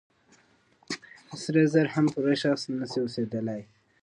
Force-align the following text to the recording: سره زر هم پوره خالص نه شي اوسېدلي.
سره 1.43 1.59
زر 1.73 1.87
هم 1.93 2.05
پوره 2.13 2.35
خالص 2.41 2.63
نه 2.79 2.85
شي 2.91 2.99
اوسېدلي. 3.01 3.61